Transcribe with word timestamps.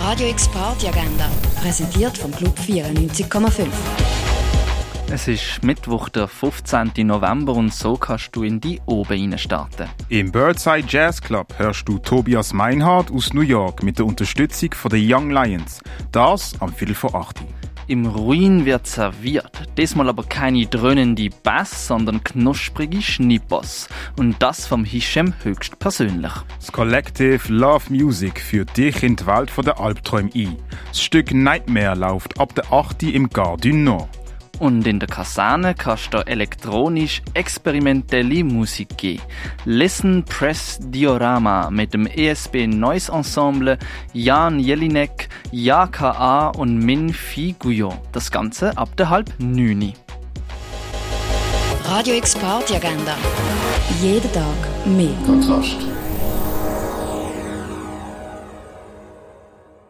Radio 0.00 0.28
X 0.28 0.48
Party 0.48 0.86
Agenda, 0.86 1.28
präsentiert 1.60 2.16
vom 2.16 2.30
Club 2.30 2.56
94,5. 2.58 3.66
Es 5.10 5.26
ist 5.26 5.64
Mittwoch, 5.64 6.08
der 6.08 6.28
15. 6.28 6.92
November 7.04 7.54
und 7.54 7.74
so 7.74 7.96
kannst 7.96 8.34
du 8.36 8.42
in 8.42 8.60
die 8.60 8.80
Oben 8.86 9.36
starten. 9.36 9.88
Im 10.08 10.30
Birdside 10.30 10.86
Jazz 10.88 11.20
Club 11.20 11.52
hörst 11.58 11.88
du 11.88 11.98
Tobias 11.98 12.52
Meinhardt 12.52 13.10
aus 13.10 13.34
New 13.34 13.40
York 13.40 13.82
mit 13.82 13.98
der 13.98 14.06
Unterstützung 14.06 14.72
von 14.72 14.90
den 14.90 15.12
Young 15.12 15.30
Lions. 15.30 15.80
Das 16.12 16.52
am 16.60 16.72
Viertel 16.72 16.94
vor 16.94 17.14
8 17.14 17.42
Im 17.88 18.04
Ruin 18.04 18.66
wird 18.66 18.86
serviert. 18.86 19.62
Diesmal 19.78 20.10
aber 20.10 20.22
keine 20.22 20.66
dröhnende 20.66 21.30
Bass, 21.42 21.86
sondern 21.86 22.22
knusprige 22.22 23.00
Schnippos. 23.00 23.88
Und 24.18 24.42
das 24.42 24.66
vom 24.66 24.84
Hisham 24.84 25.32
höchst 25.42 25.78
persönlich. 25.78 26.32
Das 26.60 26.70
Collective 26.70 27.50
Love 27.50 27.84
Music 27.88 28.42
führt 28.42 28.76
dich 28.76 29.02
in 29.02 29.16
die 29.16 29.26
Welt 29.26 29.50
der 29.64 29.80
Albträume 29.80 30.30
ein. 30.34 30.56
Das 30.88 31.00
Stück 31.00 31.32
Nightmare 31.32 31.98
läuft 31.98 32.38
ab 32.38 32.54
der 32.54 32.70
8 32.70 33.04
im 33.04 33.30
Gare 33.30 33.72
Nord. 33.72 34.10
Und 34.58 34.86
in 34.88 34.98
der 34.98 35.08
Kaserne 35.08 35.74
kannst 35.74 36.12
du 36.12 36.18
elektronisch 36.18 37.22
experimentelle 37.34 38.42
Musik 38.42 38.98
geben. 38.98 39.22
Listen 39.64 40.24
Press 40.24 40.78
Diorama 40.80 41.70
mit 41.70 41.94
dem 41.94 42.06
ESB 42.06 42.66
Noise 42.66 43.12
Ensemble, 43.12 43.78
Jan 44.12 44.58
Jelinek, 44.58 45.27
JKA 45.50 46.48
und 46.48 46.78
Min 46.78 47.12
Figuyo. 47.12 47.92
Das 48.12 48.30
Ganze 48.30 48.76
ab 48.76 48.94
der 48.96 49.08
halb 49.08 49.32
neun. 49.38 49.94
Radio 51.84 52.14
X 52.14 52.36
Agenda. 52.36 53.16
Jeden 54.02 54.30
Tag 54.32 54.44
mehr. 54.84 55.08
Kontrast. 55.24 55.97